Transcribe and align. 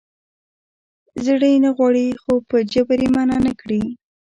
زړه 1.25 1.47
یې 1.53 1.57
نه 1.65 1.69
غواړي 1.77 2.05
خو 2.21 2.33
په 2.49 2.57
جبر 2.71 2.99
یې 3.03 3.09
منع 3.15 3.37
نه 3.45 3.51
کړي. 3.61 3.83